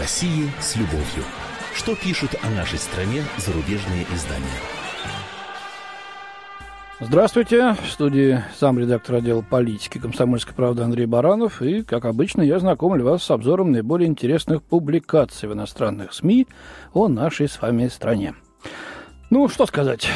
[0.00, 1.24] России с любовью.
[1.74, 4.46] Что пишут о нашей стране зарубежные издания?
[7.00, 7.76] Здравствуйте.
[7.84, 11.60] В студии сам редактор отдела политики «Комсомольской правды» Андрей Баранов.
[11.60, 16.46] И, как обычно, я знакомлю вас с обзором наиболее интересных публикаций в иностранных СМИ
[16.94, 18.34] о нашей с вами стране.
[19.28, 20.08] Ну, что сказать.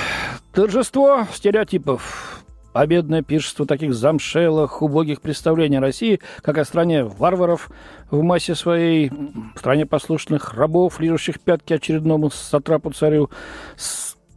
[0.55, 2.34] Торжество стереотипов
[2.75, 7.71] победное пиршество таких замшелых, убогих представлений России, как о стране варваров
[8.11, 9.13] в массе своей,
[9.57, 13.31] стране послушных рабов, лижущих пятки очередному сатрапу-царю,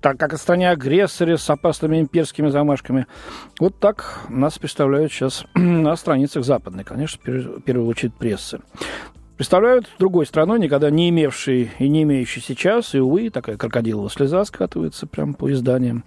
[0.02, 3.08] так как о стране агрессоре с опасными имперскими замашками.
[3.60, 8.60] Вот так нас представляют сейчас на страницах западной, конечно, в первую очередь прессы.
[9.36, 14.46] Представляют другой страной, никогда не имевшей и не имеющей сейчас, и, увы, такая крокодиловая слеза
[14.46, 16.04] скатывается прямо по изданиям.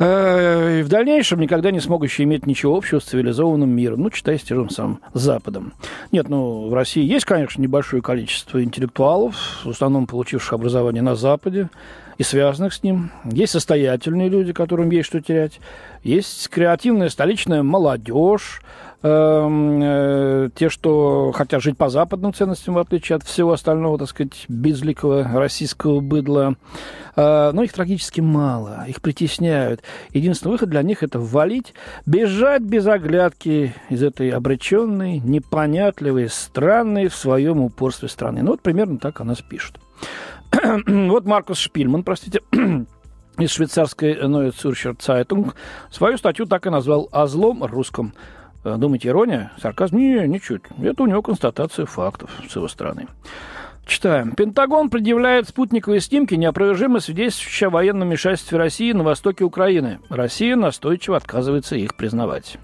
[0.00, 4.38] Э, и в дальнейшем никогда не смогущие иметь ничего общего с цивилизованным миром, ну, читай
[4.38, 5.74] с тем самым Западом.
[6.10, 11.68] Нет, ну, в России есть, конечно, небольшое количество интеллектуалов, в основном получивших образование на Западе,
[12.16, 13.10] и связанных с ним.
[13.24, 15.60] Есть состоятельные люди, которым есть что терять.
[16.02, 18.62] Есть креативная столичная молодежь,
[19.02, 25.24] те, что хотят жить по западным ценностям, в отличие от всего остального, так сказать, безликого
[25.24, 26.56] российского быдла.
[27.16, 29.82] Э, но их трагически мало, их притесняют.
[30.12, 31.74] Единственный выход для них– это валить,
[32.06, 38.42] бежать без оглядки из этой обреченной, непонятливой, странной в своем упорстве страны.
[38.42, 39.80] Ну, вот примерно так о нас пишут.
[40.86, 42.40] вот Маркус Шпильман, простите,
[43.38, 45.52] из швейцарской Neue Zürcher Zeitung
[45.90, 48.14] свою статью так и назвал «О злом русском».
[48.64, 49.52] Э, думаете, ирония?
[49.60, 49.96] Сарказм?
[49.96, 50.62] Не, ничуть.
[50.82, 53.06] Это у него констатация фактов с его стороны.
[53.86, 54.32] Читаем.
[54.32, 59.98] Пентагон предъявляет спутниковые снимки, неопровержимо свидетельствующие о военном вмешательстве России на востоке Украины.
[60.08, 62.58] Россия настойчиво отказывается их признавать.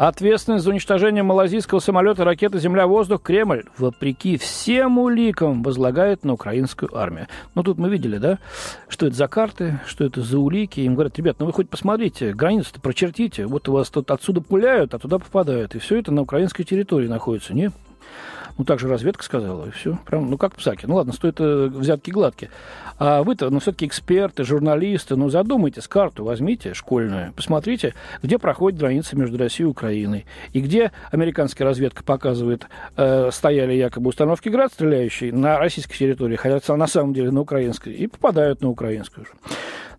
[0.00, 7.26] Ответственность за уничтожение малазийского самолета ракеты «Земля-воздух» Кремль, вопреки всем уликам, возлагает на украинскую армию.
[7.54, 8.38] Ну, тут мы видели, да,
[8.88, 10.80] что это за карты, что это за улики.
[10.80, 13.44] Им говорят, ребят, ну вы хоть посмотрите, границу-то прочертите.
[13.44, 15.74] Вот у вас тут отсюда пуляют, а туда попадают.
[15.74, 17.52] И все это на украинской территории находится.
[17.52, 17.70] Не,
[18.58, 19.98] ну, так же разведка сказала, и все.
[20.06, 20.86] Прям, ну, как псаки.
[20.86, 22.50] Ну, ладно, стоит э, взятки гладкие.
[22.98, 29.16] А вы-то, ну, все-таки эксперты, журналисты, ну, задумайтесь, карту возьмите школьную, посмотрите, где проходит граница
[29.16, 32.66] между Россией и Украиной, и где американская разведка показывает,
[32.96, 37.92] э, стояли якобы установки «Град», стреляющие на российской территории, хотя на самом деле на украинской,
[37.92, 39.26] и попадают на украинскую.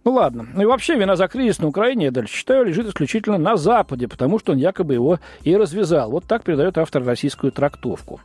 [0.04, 0.48] Ну ладно.
[0.54, 4.08] Ну и вообще вина за кризис на Украине, я дальше читаю, лежит исключительно на Западе,
[4.08, 6.10] потому что он якобы его и развязал.
[6.10, 8.20] Вот так передает автор российскую трактовку.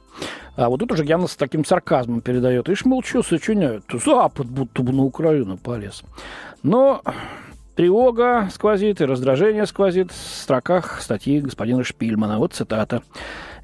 [0.56, 2.68] А вот тут уже явно с таким сарказмом передает.
[2.70, 3.84] Ишь, мол, что сочиняют?
[3.92, 6.02] Запад будто бы на Украину полез.
[6.62, 7.02] Но
[7.74, 12.38] тревога сквозит и раздражение сквозит в строках статьи господина Шпильмана.
[12.38, 13.02] Вот цитата.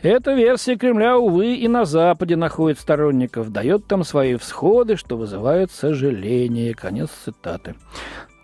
[0.03, 5.71] Эта версия Кремля, увы, и на Западе находит сторонников, дает там свои всходы, что вызывает
[5.71, 6.75] сожаление.
[6.75, 7.77] Конец цитаты.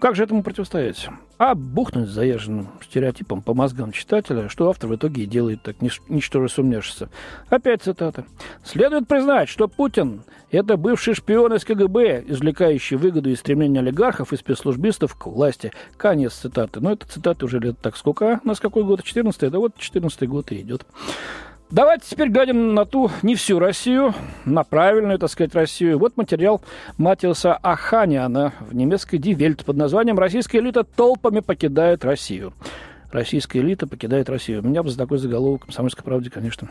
[0.01, 1.09] Как же этому противостоять?
[1.37, 6.49] А бухнуть заезженным стереотипом по мозгам читателя, что автор в итоге и делает так, ничтоже
[6.49, 7.09] сумняшься.
[7.49, 8.25] Опять цитата.
[8.63, 14.37] «Следует признать, что Путин– это бывший шпион из КГБ, извлекающий выгоду из стремления олигархов и
[14.37, 15.73] спецслужбистов к власти».
[15.97, 16.79] Конец цитаты.
[16.79, 18.35] Но это цитата уже лет так сколько?
[18.35, 18.41] А?
[18.45, 19.03] У нас какой год?
[19.03, 20.87] 14 Да вот 14 год и идет.
[21.71, 24.15] Давайте теперь глядим на ту, не всю Россию,
[24.47, 25.99] на правильную, так сказать, Россию.
[25.99, 26.63] Вот материал
[26.97, 32.55] Матиуса Аханиана в немецкой Die под названием «Российская элита толпами покидает Россию»
[33.11, 34.63] российская элита покидает Россию.
[34.63, 36.69] Меня бы за такой заголовок «Комсомольской правде», конечно.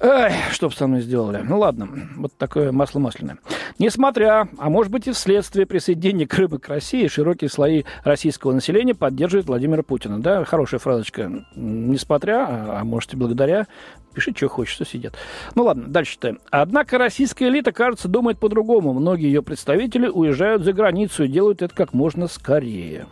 [0.00, 1.42] Эх, что бы со мной сделали?
[1.42, 3.38] Ну ладно, вот такое масло масляное.
[3.78, 9.46] Несмотря, а может быть и вследствие присоединения Крыма к России, широкие слои российского населения поддерживают
[9.46, 10.20] Владимира Путина.
[10.20, 11.30] Да, хорошая фразочка.
[11.54, 13.66] Несмотря, а, а может и благодаря,
[14.14, 15.14] пиши, что хочешь, что сидят.
[15.54, 16.40] Ну ладно, дальше читаем.
[16.50, 18.92] Однако российская элита, кажется, думает по-другому.
[18.92, 23.06] Многие ее представители уезжают за границу и делают это как можно скорее.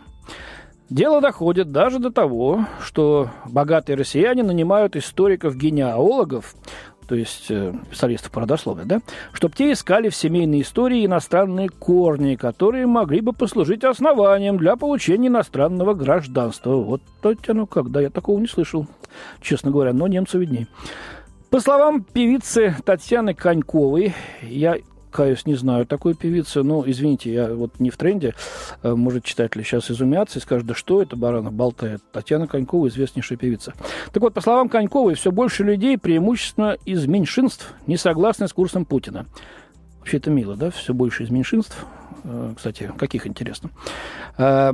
[0.89, 6.55] Дело доходит даже до того, что богатые россияне нанимают историков-генеалогов,
[7.07, 8.99] то есть э, специалистов по родословию, да,
[9.31, 15.27] чтобы те искали в семейной истории иностранные корни, которые могли бы послужить основанием для получения
[15.27, 16.75] иностранного гражданства.
[16.75, 18.87] Вот то ну когда я такого не слышал,
[19.41, 20.67] честно говоря, но немцу видней.
[21.49, 24.77] По словам певицы Татьяны Коньковой, я
[25.17, 26.61] каюсь, не знаю такой певицы.
[26.61, 28.35] Ну, извините, я вот не в тренде.
[28.83, 32.03] Э, может, читатели сейчас изумятся и скажут, да что это Баранов болтает?
[32.11, 33.73] Татьяна Конькова, известнейшая певица.
[34.13, 38.85] Так вот, по словам Коньковой, все больше людей, преимущественно из меньшинств, не согласны с курсом
[38.85, 39.25] Путина.
[40.07, 40.69] Вообще это мило, да?
[40.69, 41.85] Все больше из меньшинств.
[42.23, 43.71] Э, кстати, каких интересно.
[44.37, 44.71] Э,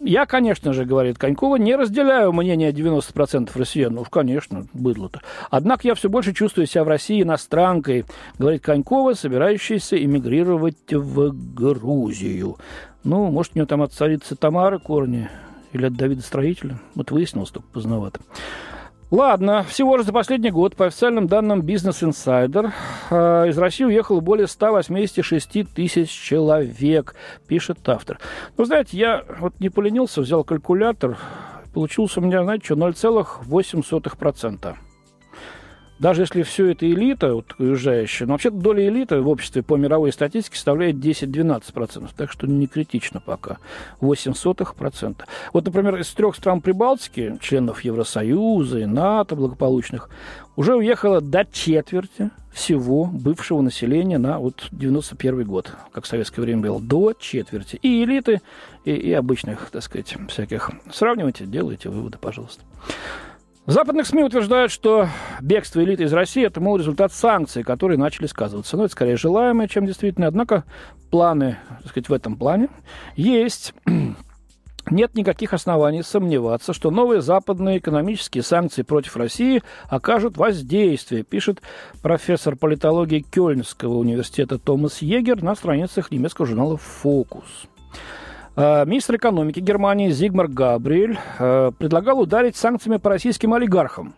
[0.00, 3.92] я, конечно же, говорит Конькова, не разделяю мнение 90% россиян.
[3.92, 5.20] Ну конечно, быдло-то.
[5.50, 8.06] Однако я все больше чувствую себя в России иностранкой,
[8.38, 12.56] говорит Конькова, собирающаяся эмигрировать в Грузию.
[13.04, 15.28] Ну, может, у нее там от царицы Тамары корни
[15.72, 16.80] или от Давида Строителя.
[16.94, 18.20] Вот выяснилось только поздновато.
[19.10, 22.70] Ладно, всего же за последний год, по официальным данным Business Insider,
[23.10, 27.16] э, из России уехало более 186 тысяч человек,
[27.48, 28.20] пишет автор.
[28.56, 31.18] Ну, знаете, я вот не поленился, взял калькулятор,
[31.74, 34.76] получился у меня, знаете что, 0,8%
[36.00, 40.12] даже если все это элита, вот, уезжающая, но вообще доля элиты в обществе по мировой
[40.12, 43.58] статистике составляет 10-12%, так что не критично пока.
[44.00, 45.16] 0,08%.
[45.52, 50.08] Вот, например, из трех стран Прибалтики, членов Евросоюза и НАТО благополучных,
[50.56, 56.62] уже уехало до четверти всего бывшего населения на вот 91 год, как в советское время
[56.62, 57.78] было, до четверти.
[57.82, 58.40] И элиты,
[58.86, 60.70] и, и обычных, так сказать, всяких.
[60.90, 62.62] Сравнивайте, делайте выводы, пожалуйста.
[63.70, 65.08] Западных СМИ утверждают, что
[65.40, 68.76] бегство элиты из России– это, мол, результат санкций, которые начали сказываться.
[68.76, 70.26] Но это скорее желаемое, чем действительно.
[70.26, 70.64] Однако
[71.12, 72.68] планы, так сказать, в этом плане
[73.14, 73.72] есть.
[74.90, 81.62] Нет никаких оснований сомневаться, что новые западные экономические санкции против России окажут воздействие, пишет
[82.02, 87.68] профессор политологии Кёльнского университета Томас Егер на страницах немецкого журнала «Фокус».
[88.60, 94.14] Э, министр экономики Германии Зигмар Габриэль э, предлагал ударить санкциями по российским олигархам.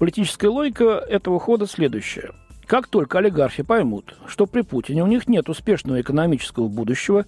[0.00, 2.32] Политическая логика этого хода следующая.
[2.66, 7.24] Как только олигархи поймут, что при Путине у них нет успешного экономического будущего,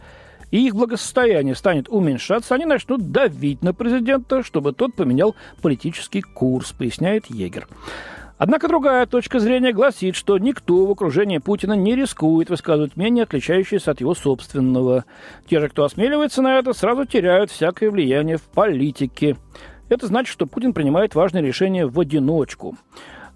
[0.50, 6.72] и их благосостояние станет уменьшаться, они начнут давить на президента, чтобы тот поменял политический курс,
[6.72, 7.68] поясняет Егер.
[8.36, 13.92] Однако другая точка зрения гласит, что никто в окружении Путина не рискует высказывать мнение, отличающееся
[13.92, 15.04] от его собственного.
[15.48, 19.36] Те же, кто осмеливается на это, сразу теряют всякое влияние в политике.
[19.88, 22.76] Это значит, что Путин принимает важные решения в одиночку.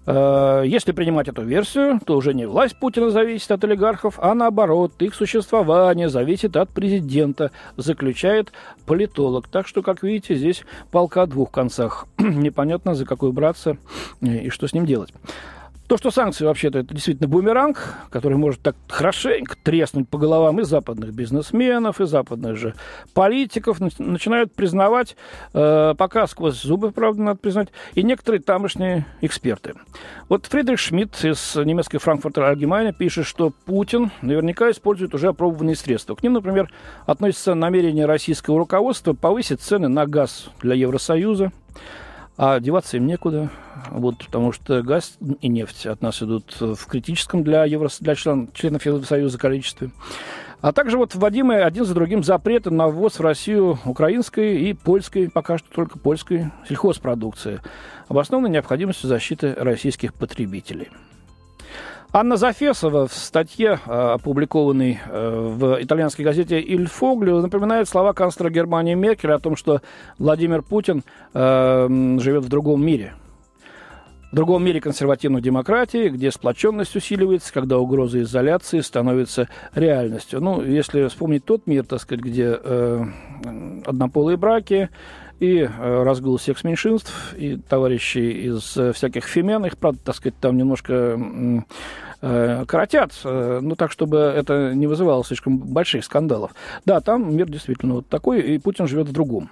[0.05, 4.93] Э, если принимать эту версию, то уже не власть Путина зависит от олигархов, а наоборот,
[4.99, 8.51] их существование зависит от президента, заключает
[8.85, 9.47] политолог.
[9.47, 12.07] Так что, как видите, здесь полка о двух концах.
[12.17, 13.77] Непонятно, за какой браться
[14.21, 15.13] и что с ним делать.
[15.89, 20.63] То, что санкции вообще-то это действительно бумеранг, который может так хорошенько треснуть по головам и
[20.63, 22.75] западных бизнесменов, и западных же
[23.15, 25.17] политиков, начинают признавать,
[25.55, 29.73] э, пока сквозь зубы, правда, надо признать, и некоторые тамошние эксперты.
[30.27, 36.13] Вот Фридрих Шмидт из немецкой Франкфуртер Альгемайна пишет, что Путин наверняка использует уже опробованные средства.
[36.13, 36.71] К ним, например,
[37.07, 41.51] относится намерение российского руководства повысить цены на газ для Евросоюза,
[42.41, 43.49] а деваться им некуда,
[43.89, 48.49] вот, потому что газ и нефть от нас идут в критическом для, Евро, для член,
[48.53, 49.89] членов Евросоюза количестве.
[50.61, 55.29] А также вот вводимые один за другим запреты на ввоз в Россию украинской и польской,
[55.29, 57.59] пока что только польской сельхозпродукции,
[58.07, 60.87] обоснованной необходимостью защиты российских потребителей.
[62.11, 68.49] Анна Зафесова в статье, э, опубликованной э, в итальянской газете «Иль Фоглю», напоминает слова канцлера
[68.49, 69.81] Германии Меркеля о том, что
[70.17, 71.03] Владимир Путин
[71.35, 71.87] э,
[72.19, 73.13] живет в другом мире.
[74.31, 80.41] В другом мире консервативной демократии, где сплоченность усиливается, когда угроза изоляции становится реальностью.
[80.41, 83.05] Ну, если вспомнить тот мир, так сказать, где э,
[83.85, 84.89] однополые браки,
[85.39, 90.57] и э, разгул секс-меньшинств, и товарищи из э, всяких фемен, их, правда, так сказать, там
[90.57, 91.17] немножко
[92.21, 96.51] э, коротят, ну, так, чтобы это не вызывало слишком больших скандалов.
[96.85, 99.49] Да, там мир действительно вот такой, и Путин живет в другом.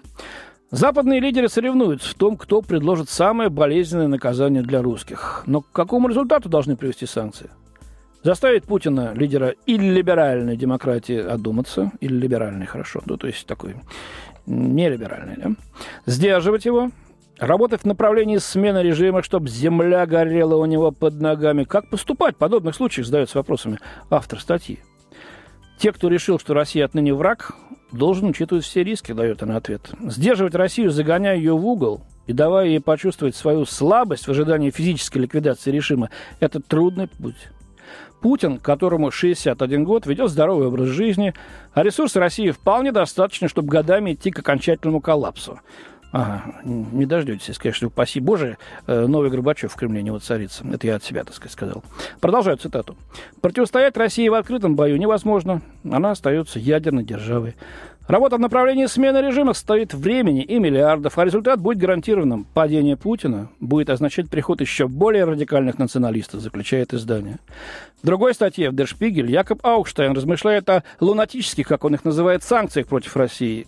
[0.69, 5.43] Западные лидеры соревнуются в том, кто предложит самое болезненное наказание для русских.
[5.45, 7.49] Но к какому результату должны привести санкции?
[8.27, 13.77] Заставить Путина, лидера иллиберальной демократии, одуматься, или либеральной, хорошо, ну, то есть такой
[14.45, 15.51] нелиберальный, да?
[16.05, 16.91] сдерживать его,
[17.39, 21.63] работать в направлении смены режима, чтобы земля горела у него под ногами.
[21.63, 23.79] Как поступать в подобных случаях, задается вопросами
[24.09, 24.79] автор статьи.
[25.79, 27.55] Те, кто решил, что Россия отныне враг,
[27.93, 29.89] должен учитывать все риски, дает она ответ.
[30.01, 35.19] Сдерживать Россию, загоняя ее в угол и давая ей почувствовать свою слабость в ожидании физической
[35.19, 36.09] ликвидации режима,
[36.41, 37.37] это трудный путь.
[38.21, 41.33] Путин, которому 61 год, ведет здоровый образ жизни,
[41.73, 45.59] а ресурсы России вполне достаточно, чтобы годами идти к окончательному коллапсу.
[46.11, 50.65] Ага, не дождетесь, конечно, упаси Боже, э, новый Горбачев в Кремле не воцарится.
[50.71, 51.83] Это я от себя, так сказать, сказал.
[52.21, 52.95] Продолжаю цитату.
[53.41, 55.61] Противостоять России в открытом бою невозможно.
[55.83, 57.55] Она остается ядерной державой.
[58.07, 62.45] Работа в направлении смены режима стоит времени и миллиардов, а результат будет гарантированным.
[62.53, 67.39] Падение Путина будет означать приход еще более радикальных националистов, заключает издание.
[68.01, 72.87] В другой статье в Spiegel Якоб Аукштайн размышляет о лунатических, как он их называет, санкциях
[72.87, 73.67] против России.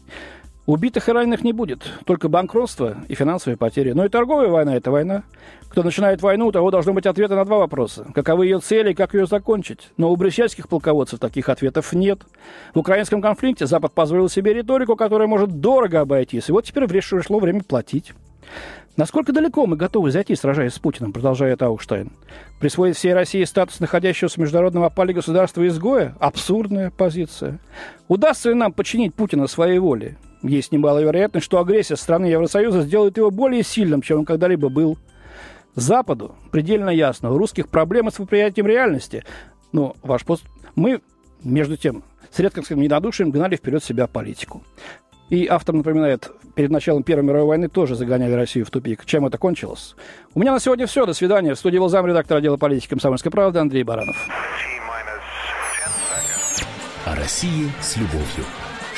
[0.69, 3.93] Убитых и раненых не будет, только банкротство и финансовые потери.
[3.93, 5.23] Но и торговая война– это война.
[5.67, 8.05] Кто начинает войну, у того должны быть ответы на два вопроса.
[8.13, 9.89] Каковы ее цели и как ее закончить?
[9.97, 12.19] Но у брещальских полководцев таких ответов нет.
[12.75, 16.49] В украинском конфликте Запад позволил себе риторику, которая может дорого обойтись.
[16.49, 18.13] И вот теперь пришло время платить.
[18.95, 22.11] Насколько далеко мы готовы зайти, сражаясь с Путиным, продолжает Аукштайн.
[22.59, 27.57] Присвоить всей России статус находящегося в международном государства-изгоя– абсурдная позиция.
[28.07, 30.15] Удастся ли нам подчинить Путина своей воле?
[30.41, 34.97] Есть немалая вероятность, что агрессия страны Евросоюза сделает его более сильным, чем он когда-либо был.
[35.75, 39.23] Западу предельно ясно, у русских проблемы с восприятием реальности.
[39.71, 40.43] Но ваш пост...
[40.75, 41.01] Мы,
[41.43, 44.63] между тем, с редким недодушием гнали вперед себя политику.
[45.29, 49.05] И автор напоминает, перед началом Первой мировой войны тоже загоняли Россию в тупик.
[49.05, 49.95] Чем это кончилось?
[50.33, 51.05] У меня на сегодня все.
[51.05, 51.53] До свидания.
[51.53, 54.17] В студии был замредактор отдела политики комсомольской правды Андрей Баранов.
[57.05, 58.45] О России с любовью.